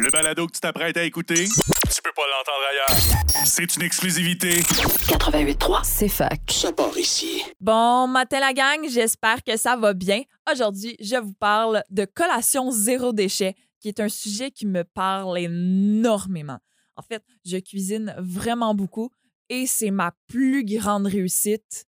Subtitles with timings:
[0.00, 3.46] Le balado que tu t'apprêtes à écouter, tu peux pas l'entendre ailleurs.
[3.46, 4.60] C'est une exclusivité.
[4.60, 6.40] 88.3, c'est fac.
[6.50, 7.42] Ça part ici.
[7.60, 10.22] Bon matin la gang, j'espère que ça va bien.
[10.50, 15.38] Aujourd'hui, je vous parle de collation zéro déchet, qui est un sujet qui me parle
[15.38, 16.58] énormément.
[16.96, 19.10] En fait, je cuisine vraiment beaucoup
[19.50, 21.84] et c'est ma plus grande réussite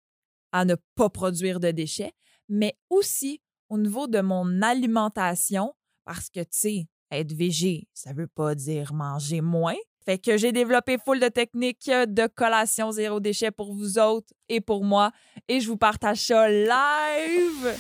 [0.52, 2.14] à ne pas produire de déchets,
[2.50, 5.74] mais aussi au niveau de mon alimentation,
[6.04, 9.76] parce que, tu sais, être végé, ça veut pas dire manger moins.
[10.04, 14.60] Fait que j'ai développé full de techniques de collation zéro déchet pour vous autres et
[14.60, 15.12] pour moi.
[15.48, 17.76] Et je vous partage ça live.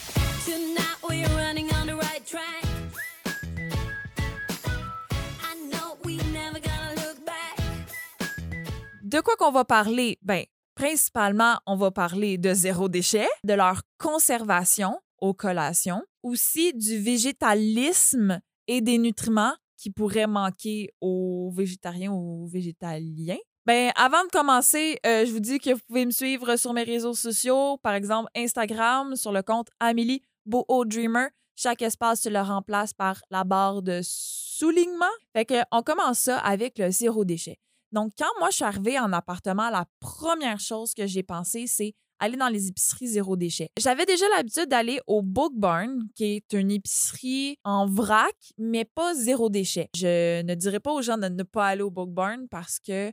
[9.04, 10.20] De quoi qu'on va parler?
[10.22, 16.98] Ben, principalement, on va parler de zéro déchet, de leur conservation aux collations, aussi du
[16.98, 18.42] végétalisme
[18.72, 23.38] et des nutriments qui pourraient manquer aux végétariens ou aux végétaliens.
[23.66, 26.84] Ben, avant de commencer, euh, je vous dis que vous pouvez me suivre sur mes
[26.84, 31.28] réseaux sociaux, par exemple Instagram, sur le compte Amélie Boho Dreamer.
[31.58, 35.14] Chaque espace se le remplace par la barre de soulignement.
[35.36, 37.58] Fait que on commence ça avec le zéro déchet.
[37.92, 41.94] Donc, quand moi je suis arrivée en appartement, la première chose que j'ai pensé, c'est
[42.22, 43.70] aller dans les épiceries zéro déchet.
[43.78, 49.14] J'avais déjà l'habitude d'aller au Book Barn, qui est une épicerie en vrac, mais pas
[49.16, 49.90] zéro déchet.
[49.96, 53.12] Je ne dirais pas aux gens de ne pas aller au Book Barn parce que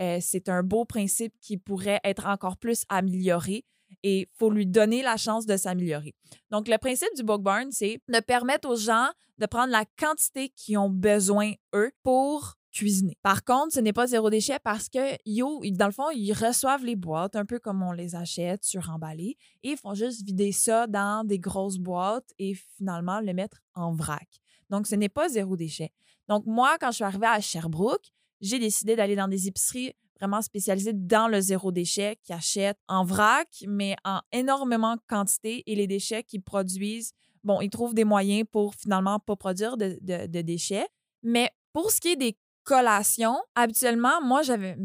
[0.00, 3.64] euh, c'est un beau principe qui pourrait être encore plus amélioré
[4.02, 6.14] et il faut lui donner la chance de s'améliorer.
[6.50, 10.50] Donc, le principe du Book Barn, c'est de permettre aux gens de prendre la quantité
[10.50, 13.16] qu'ils ont besoin, eux, pour cuisiner.
[13.22, 16.84] Par contre, ce n'est pas zéro déchet parce que, yo, dans le fond, ils reçoivent
[16.84, 20.86] les boîtes un peu comme on les achète suremballées et ils font juste vider ça
[20.86, 24.28] dans des grosses boîtes et finalement le mettre en vrac.
[24.70, 25.92] Donc, ce n'est pas zéro déchet.
[26.28, 30.42] Donc, moi, quand je suis arrivée à Sherbrooke, j'ai décidé d'aller dans des épiceries vraiment
[30.42, 35.74] spécialisées dans le zéro déchet qui achètent en vrac, mais en énormément de quantité et
[35.74, 37.12] les déchets qu'ils produisent,
[37.44, 40.86] bon, ils trouvent des moyens pour finalement pas produire de déchets.
[41.22, 42.36] Mais pour ce qui est des
[42.68, 44.76] collations, habituellement, moi, j'avais.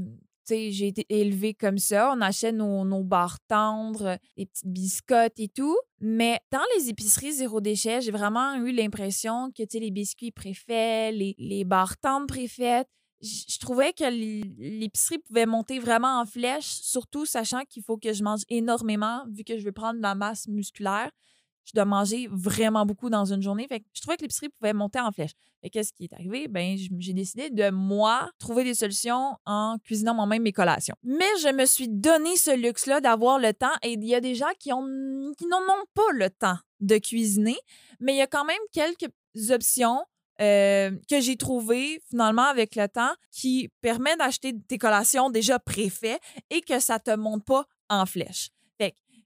[0.46, 2.12] Sais, j'ai été élevée comme ça.
[2.14, 3.08] On achète nos, nos
[3.48, 5.78] tendres, les petites biscottes et tout.
[6.02, 11.36] Mais dans les épiceries zéro déchet, j'ai vraiment eu l'impression que, les biscuits préfaits, les,
[11.38, 11.66] les
[12.02, 12.90] tendres préfaites,
[13.22, 18.22] je trouvais que l'épicerie pouvait monter vraiment en flèche, surtout sachant qu'il faut que je
[18.22, 21.10] mange énormément, vu que je veux prendre de la masse musculaire.
[21.66, 23.68] Je dois manger vraiment beaucoup dans une journée.
[23.94, 25.32] Je trouvais que l'épicerie pouvait monter en flèche.
[25.64, 26.48] Et qu'est-ce qui est arrivé?
[26.50, 30.96] Ben, j'ai décidé de, moi, trouver des solutions en cuisinant moi-même mes collations.
[31.04, 34.36] Mais je me suis donné ce luxe-là d'avoir le temps et il y a des
[34.36, 37.58] gens qui, n'en ont pas le temps de cuisiner,
[38.02, 39.10] mais il y a quand même quelques
[39.52, 40.04] options
[40.42, 46.20] euh, que j'ai trouvées finalement avec le temps qui permet d'acheter tes collations déjà préfaites
[46.50, 48.50] et que ça te monte pas en flèche.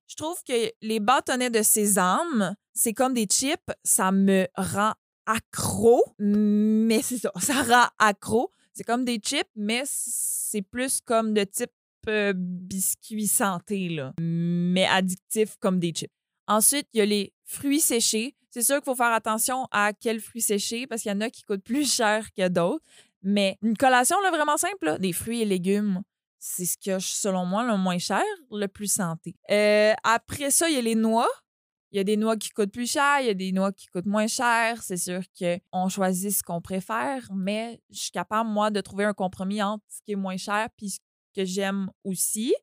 [0.07, 4.93] Je trouve que les bâtonnets de sésame, c'est comme des chips, ça me rend
[5.25, 8.51] accro, mais c'est ça, ça rend accro.
[8.73, 11.71] C'est comme des chips, mais c'est plus comme de type
[12.07, 16.11] euh, biscuit santé, là, mais addictif comme des chips.
[16.47, 18.35] Ensuite, il y a les fruits séchés.
[18.49, 21.29] C'est sûr qu'il faut faire attention à quels fruits séchés parce qu'il y en a
[21.29, 22.83] qui coûtent plus cher que d'autres.
[23.23, 26.01] Mais une collation là, vraiment simple, des fruits et légumes,
[26.39, 29.35] c'est ce qui est, selon moi, le moins cher, le plus santé.
[29.49, 31.29] Euh, après ça, il y a les noix.
[31.91, 33.87] Il y a des noix qui coûtent plus cher, il y a des noix qui
[33.87, 34.83] coûtent moins cher.
[34.83, 39.13] C'est sûr qu'on choisit ce qu'on préfère, mais je suis capable, moi, de trouver un
[39.13, 40.99] compromis entre ce qui est moins cher puis ce
[41.33, 42.53] que j'aime aussi.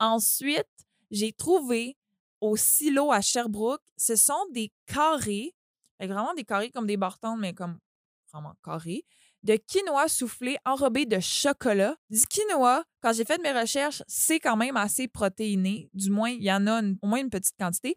[0.00, 0.66] Ensuite,
[1.10, 1.98] j'ai trouvé
[2.40, 5.54] au silo à Sherbrooke, ce sont des carrés,
[6.00, 7.78] vraiment des carrés comme des bartons, mais comme
[8.32, 9.04] vraiment carrés,
[9.42, 11.96] de quinoa soufflé enrobé de chocolat.
[12.10, 15.90] Du quinoa, quand j'ai fait mes recherches, c'est quand même assez protéiné.
[15.94, 17.94] Du moins, il y en a une- au moins une petite quantité.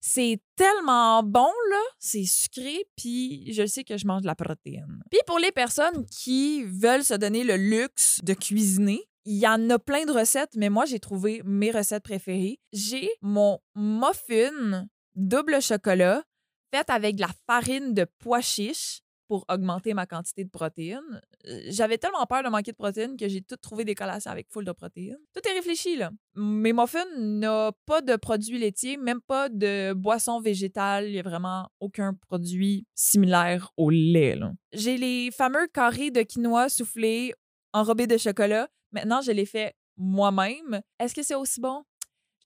[0.00, 1.82] C'est tellement bon, là.
[1.98, 5.02] C'est sucré, puis je sais que je mange de la protéine.
[5.10, 9.68] Puis pour les personnes qui veulent se donner le luxe de cuisiner, il y en
[9.68, 12.58] a plein de recettes, mais moi, j'ai trouvé mes recettes préférées.
[12.72, 16.24] J'ai mon muffin double chocolat
[16.72, 21.22] fait avec de la farine de pois chiche pour augmenter ma quantité de protéines.
[21.46, 24.48] Euh, J'avais tellement peur de manquer de protéines que j'ai tout trouvé des collations avec
[24.50, 25.20] full de protéines.
[25.32, 26.10] Tout est réfléchi, là.
[26.34, 31.06] Mes muffins n'ont pas de produits laitiers, même pas de boisson végétale.
[31.06, 34.50] Il n'y a vraiment aucun produit similaire au lait, là.
[34.72, 37.32] J'ai les fameux carrés de quinoa soufflés
[37.72, 38.66] enrobés de chocolat.
[38.90, 40.80] Maintenant, je les fais moi-même.
[40.98, 41.84] Est-ce que c'est aussi bon?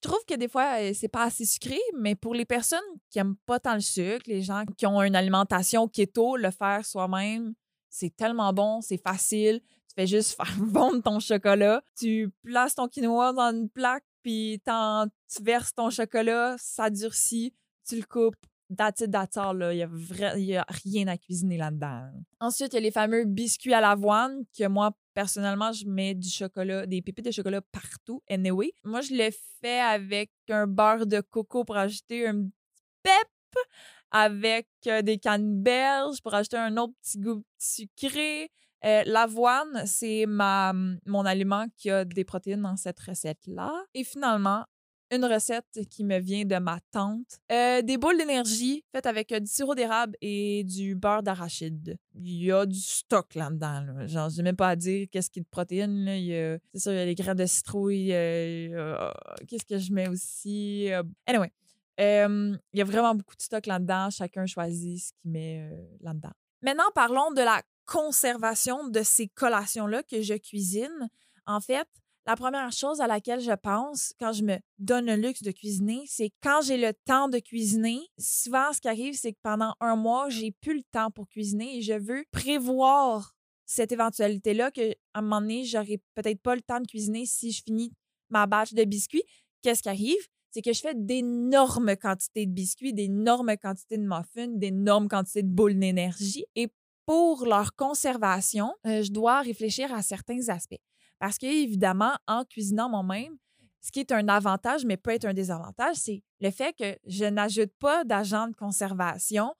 [0.04, 2.78] Je trouve que des fois, euh, c'est pas assez sucré, mais pour les personnes
[3.08, 6.84] qui aiment pas tant le sucre, les gens qui ont une alimentation keto, le faire
[6.84, 7.54] soi-même,
[7.88, 9.62] C'est tellement bon, c'est facile.
[9.62, 11.82] Tu fais juste faire fondre ton chocolat.
[11.98, 17.54] Tu places ton quinoa dans une plaque, puis tu verses ton chocolat, ça durcit,
[17.88, 18.36] tu le coupes.
[18.76, 19.02] That's
[19.36, 19.72] là.
[19.72, 22.10] Il n'y a, rien à cuisiner là-dedans.
[22.40, 26.28] Ensuite, il y a les fameux biscuits à l'avoine que moi, personnellement, je mets du
[26.28, 28.22] chocolat, des pépites de chocolat partout.
[28.28, 29.30] Anyway, moi, je le
[29.60, 33.62] fais avec un beurre de coco pour ajouter un petit pep,
[34.10, 38.50] avec euh, des canneberges pour ajouter un autre petit goût sucré.
[38.84, 40.72] Euh, L'avoine, c'est ma,
[41.06, 43.72] mon aliment qui a des protéines dans cette recette-là.
[43.94, 44.64] Et finalement,
[45.14, 47.38] une recette qui me vient de ma tante.
[47.52, 51.96] Euh, des boules d'énergie faites avec euh, du sirop d'érable et du beurre d'arachide.
[52.14, 53.80] Il y a du stock là-dedans.
[53.80, 54.06] Là.
[54.06, 56.04] Genre, je même pas à dire qu'est-ce qui est de protéines.
[56.04, 56.16] là.
[56.16, 58.12] Il y a- C'est sûr, il y a les graines de citrouille.
[58.12, 59.10] euh,
[59.48, 60.88] qu'est-ce que je mets aussi?
[61.26, 61.50] Anyway,
[61.98, 64.10] il y a vraiment beaucoup de stock là-dedans.
[64.10, 65.68] Chacun choisit ce qu'il met
[66.00, 66.32] là-dedans.
[66.62, 71.08] Maintenant, parlons de la conservation de ces collations-là que je cuisine.
[71.46, 71.86] En fait,
[72.26, 76.02] la première chose à laquelle je pense quand je me donne le luxe de cuisiner,
[76.06, 78.00] c'est quand j'ai le temps de cuisiner.
[78.18, 81.76] Souvent, ce qui arrive, c'est que pendant un mois, j'ai plus le temps pour cuisiner
[81.76, 83.34] et je veux prévoir
[83.66, 87.52] cette éventualité-là que à un moment donné, j'aurai peut-être pas le temps de cuisiner si
[87.52, 87.92] je finis
[88.30, 89.24] ma batch de biscuits.
[89.62, 90.28] Qu'est-ce qui arrive?
[90.50, 95.48] C'est que je fais d'énormes quantités de biscuits, d'énormes quantités de muffins, d'énormes quantités de
[95.48, 96.46] boules d'énergie.
[96.54, 96.68] Et
[97.06, 100.80] pour leur conservation, euh, je dois réfléchir à certains aspects.
[101.24, 103.38] Parce que, évidemment, en cuisinant moi-même,
[103.80, 107.24] ce qui est un avantage, mais peut être un désavantage, c'est le fait que je
[107.24, 109.54] n'ajoute pas d'agent de conservation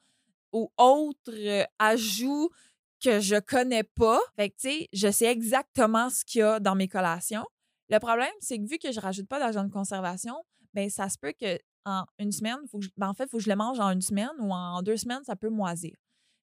[0.53, 2.51] ou autres euh, ajouts
[3.03, 4.21] que je connais pas.
[4.37, 7.47] Fait que, tu sais, je sais exactement ce qu'il y a dans mes collations.
[7.89, 10.37] Le problème, c'est que vu que je rajoute pas d'agent de conservation,
[10.75, 13.31] ben ça se peut que en une semaine, faut que je- ben, en fait, il
[13.31, 15.97] faut que je le mange en une semaine ou en deux semaines, ça peut moisir.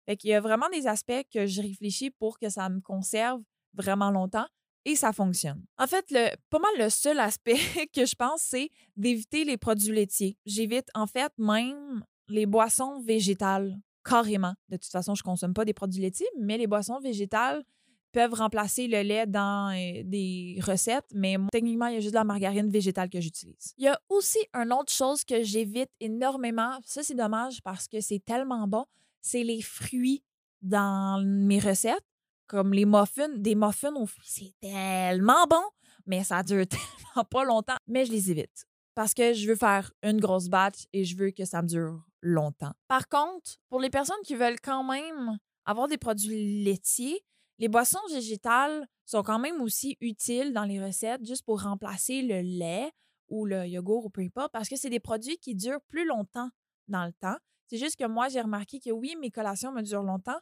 [0.08, 3.44] Fait qu'il y a vraiment des aspects que je réfléchis pour que ça me conserve
[3.76, 4.48] vraiment longtemps
[4.86, 5.64] et ça fonctionne.
[5.78, 7.58] En fait, le, pas mal le seul aspect
[7.94, 10.38] que je pense, c'est d'éviter les produits laitiers.
[10.46, 14.54] J'évite en fait même les boissons végétales, carrément.
[14.70, 17.64] De toute façon, je consomme pas des produits laitiers, mais les boissons végétales
[18.12, 22.18] peuvent remplacer le lait dans euh, des recettes, mais techniquement, il y a juste de
[22.18, 23.74] la margarine végétale que j'utilise.
[23.78, 26.78] Il y a aussi une autre chose que j'évite énormément.
[26.86, 28.86] Ça, c'est dommage parce que c'est tellement bon.
[29.22, 30.24] C'est les fruits
[30.62, 32.04] dans mes recettes,
[32.52, 33.30] comme les muffins.
[33.38, 35.64] Des muffins fruits, c'est tellement bon,
[36.06, 37.78] mais ça dure tellement pas longtemps.
[37.88, 41.32] Mais je les évite parce que je veux faire une grosse batch et je veux
[41.32, 42.74] que ça me dure longtemps.
[42.90, 47.24] Par contre, pour les personnes qui veulent quand même avoir des produits laitiers,
[47.58, 52.42] les boissons végétales sont quand même aussi utiles dans les recettes juste pour remplacer le
[52.42, 52.92] lait
[53.30, 56.50] ou le yogourt ou peu importe parce que c'est des produits qui durent plus longtemps
[56.90, 57.38] dans le temps.
[57.68, 60.40] C'est juste que moi, j'ai remarqué que oui, mes collations me durent longtemps,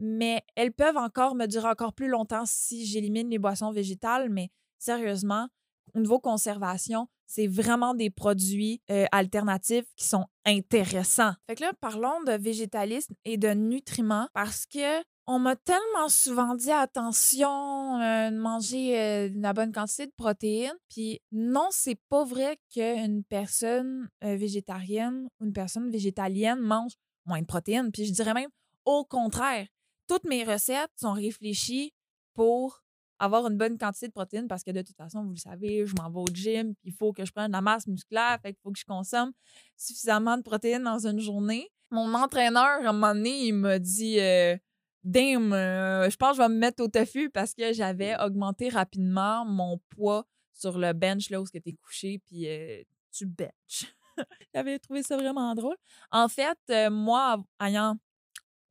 [0.00, 4.30] mais elles peuvent encore me durer encore plus longtemps si j'élimine les boissons végétales.
[4.30, 5.48] Mais sérieusement,
[5.94, 11.32] au niveau conservation, c'est vraiment des produits euh, alternatifs qui sont intéressants.
[11.48, 15.02] Fait que là, parlons de végétalisme et de nutriments parce que
[15.32, 20.74] on m'a tellement souvent dit attention euh, manger euh, la bonne quantité de protéines.
[20.88, 26.94] Puis non, c'est pas vrai qu'une personne euh, végétarienne ou une personne végétalienne mange
[27.26, 27.92] moins de protéines.
[27.92, 28.50] Puis je dirais même
[28.84, 29.68] au contraire.
[30.10, 31.94] Toutes mes recettes sont réfléchies
[32.34, 32.82] pour
[33.20, 35.94] avoir une bonne quantité de protéines parce que de toute façon, vous le savez, je
[36.00, 38.52] m'en vais au gym, puis il faut que je prenne de la masse musculaire, fait
[38.52, 39.30] qu'il faut que je consomme
[39.76, 41.70] suffisamment de protéines dans une journée.
[41.92, 44.56] Mon entraîneur, à un moment donné, il m'a dit euh,
[45.04, 48.68] Damn, euh, je pense que je vais me mettre au tofu parce que j'avais augmenté
[48.68, 53.94] rapidement mon poids sur le bench là où tu es couché, puis euh, tu bench.
[54.52, 55.76] J'avais trouvé ça vraiment drôle.
[56.10, 57.96] En fait, euh, moi, ayant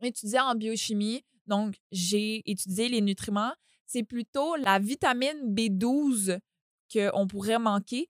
[0.02, 3.54] étudié en biochimie, donc j'ai étudié les nutriments,
[3.86, 6.40] c'est plutôt la vitamine B12
[6.94, 8.10] qu'on pourrait manquer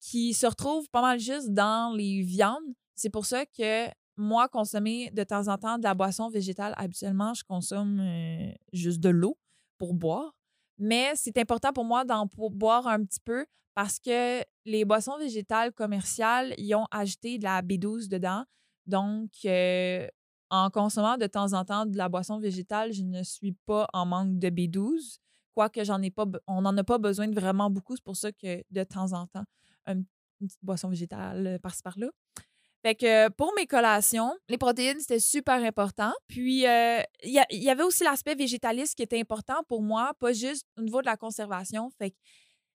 [0.00, 2.74] qui se retrouve pas mal juste dans les viandes.
[2.94, 7.34] C'est pour ça que moi, consommer de temps en temps de la boisson végétale, habituellement,
[7.34, 9.38] je consomme euh, juste de l'eau
[9.78, 10.34] pour boire.
[10.78, 15.72] Mais c'est important pour moi d'en boire un petit peu parce que les boissons végétales
[15.72, 18.44] commerciales, ils ont ajouté de la B12 dedans.
[18.86, 20.06] Donc, euh,
[20.50, 24.06] en consommant de temps en temps de la boisson végétale, je ne suis pas en
[24.06, 25.18] manque de B12.
[25.54, 27.96] Quoique j'en ai pas, on n'en a pas besoin de vraiment beaucoup.
[27.96, 29.44] C'est pour ça que de temps en temps,
[29.86, 29.96] un-
[30.40, 32.08] une petite boisson végétale euh, par-ci par-là.
[32.82, 36.12] Fait que pour mes collations, les protéines, c'était super important.
[36.28, 40.66] Puis, euh, il y, avait aussi l'aspect végétaliste qui était important pour moi, pas juste
[40.78, 41.90] au niveau de la conservation.
[41.98, 42.16] Fait que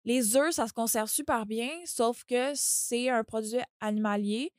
[0.03, 4.51] les œufs, ça se conserve super bien, sauf que c'est un produit animalier.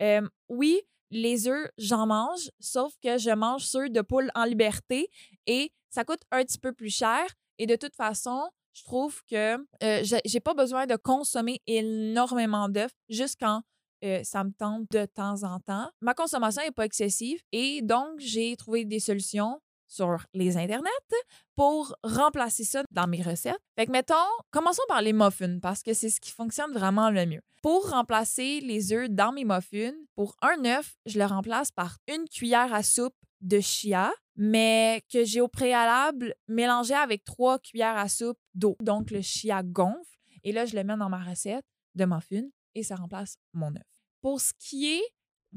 [0.00, 5.08] Euh, oui, les œufs, j'en mange, sauf que je mange ceux de poule en liberté
[5.46, 7.26] et ça coûte un petit peu plus cher.
[7.58, 12.92] Et de toute façon, je trouve que euh, j'ai pas besoin de consommer énormément d'œufs
[13.08, 13.62] juste quand
[14.04, 15.88] euh, ça me tente de temps en temps.
[16.00, 19.60] Ma consommation n'est pas excessive et donc j'ai trouvé des solutions
[19.96, 20.90] sur les internets
[21.54, 23.58] pour remplacer ça dans mes recettes.
[23.76, 24.14] Fait que mettons,
[24.50, 27.42] commençons par les muffins parce que c'est ce qui fonctionne vraiment le mieux.
[27.62, 32.28] Pour remplacer les œufs dans mes muffins, pour un œuf, je le remplace par une
[32.28, 38.08] cuillère à soupe de chia, mais que j'ai au préalable mélangé avec trois cuillères à
[38.08, 38.76] soupe d'eau.
[38.80, 42.82] Donc le chia gonfle et là je le mets dans ma recette de muffins et
[42.82, 43.82] ça remplace mon œuf.
[44.20, 45.04] Pour ce qui est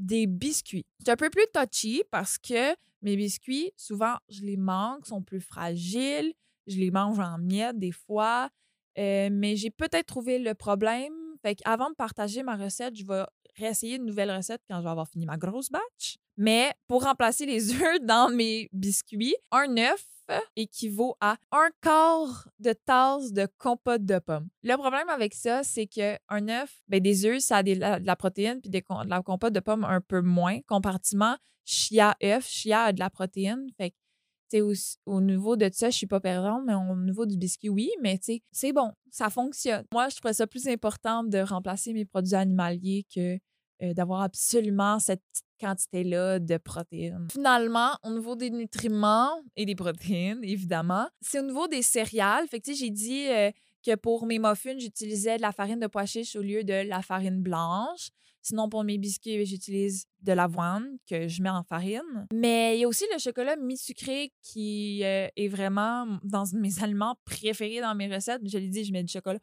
[0.00, 5.06] des biscuits, c'est un peu plus touchy parce que mes biscuits, souvent, je les manque,
[5.06, 6.32] sont plus fragiles,
[6.66, 8.50] je les mange en miettes des fois,
[8.98, 11.12] euh, mais j'ai peut-être trouvé le problème.
[11.42, 13.24] Fait qu'avant de partager ma recette, je vais
[13.56, 16.18] réessayer une nouvelle recette quand je vais avoir fini ma grosse batch.
[16.36, 20.06] Mais pour remplacer les œufs dans mes biscuits, un œuf
[20.56, 24.48] équivaut à un quart de tasse de compote de pommes.
[24.62, 28.16] Le problème avec ça, c'est que un œuf, ben des œufs, ça a de la
[28.16, 30.60] protéine puis de la compote de pommes un peu moins.
[30.68, 33.66] Comparativement, chia œuf, chia a de la protéine.
[33.76, 34.72] Fait que, au,
[35.06, 37.90] au niveau de ça, je suis pas perdante, mais au niveau du biscuit, oui.
[38.02, 38.18] Mais
[38.50, 39.84] c'est bon, ça fonctionne.
[39.92, 43.38] Moi, je trouvais ça plus important de remplacer mes produits animaliers que
[43.82, 47.28] euh, d'avoir absolument cette petite quantité-là de protéines.
[47.30, 52.48] Finalement, au niveau des nutriments et des protéines, évidemment, c'est au niveau des céréales.
[52.48, 53.50] Fait que, j'ai dit euh,
[53.84, 57.02] que pour mes muffins, j'utilisais de la farine de pois chiche au lieu de la
[57.02, 58.10] farine blanche.
[58.42, 62.26] Sinon, pour mes biscuits, j'utilise de l'avoine que je mets en farine.
[62.32, 67.16] Mais il y a aussi le chocolat mi-sucré qui euh, est vraiment dans mes aliments
[67.24, 68.40] préférés dans mes recettes.
[68.44, 69.40] Je l'ai dit, je mets du chocolat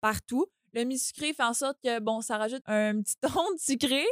[0.00, 0.46] partout.
[0.74, 4.04] Le mi-sucré fait en sorte que, bon, ça rajoute un petit ton de sucré,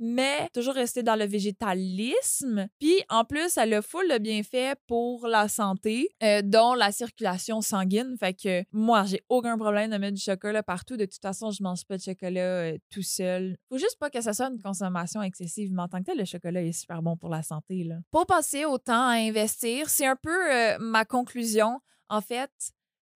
[0.00, 2.66] mais toujours rester dans le végétalisme.
[2.80, 7.60] Puis, en plus, elle a full de bienfaits pour la santé, euh, dont la circulation
[7.60, 8.16] sanguine.
[8.18, 10.96] Fait que moi, j'ai aucun problème de mettre du chocolat partout.
[10.96, 13.56] De toute façon, je mange pas de chocolat euh, tout seul.
[13.68, 15.70] Faut juste pas que ça soit une consommation excessive.
[15.72, 17.84] Mais en tant que tel, le chocolat est super bon pour la santé.
[17.84, 17.96] Là.
[18.10, 21.78] Pour passer au temps à investir, c'est un peu euh, ma conclusion.
[22.08, 22.50] En fait,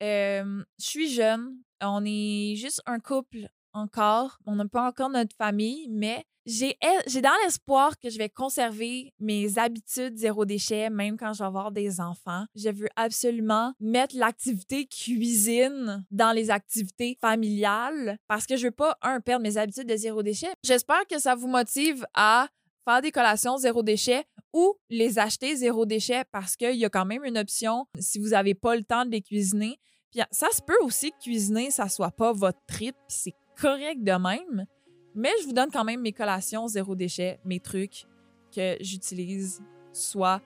[0.00, 1.56] je suis jeune.
[1.80, 4.38] On est juste un couple encore.
[4.46, 6.76] On n'a pas encore notre famille, mais j'ai
[7.22, 11.72] dans l'espoir que je vais conserver mes habitudes zéro déchet, même quand je vais avoir
[11.72, 12.44] des enfants.
[12.54, 18.96] Je veux absolument mettre l'activité cuisine dans les activités familiales parce que je veux pas,
[19.02, 20.52] un, perdre mes habitudes de zéro déchet.
[20.62, 22.48] J'espère que ça vous motive à
[22.86, 27.06] faire des collations zéro déchet ou les acheter zéro déchet parce qu'il y a quand
[27.06, 29.78] même une option si vous n'avez pas le temps de les cuisiner.
[30.12, 34.12] Puis ça se peut aussi que cuisiner, ça soit pas votre trip, c'est correct de
[34.12, 34.66] même.
[35.14, 38.04] Mais je vous donne quand même mes collations zéro déchet, mes trucs
[38.54, 40.40] que j'utilise soit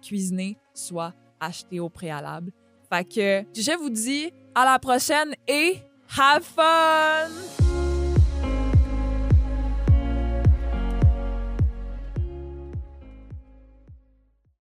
[0.00, 2.52] cuisinés, soit achetés au préalable.
[2.88, 5.78] Fait que je vous dis à la prochaine et
[6.16, 7.73] have fun!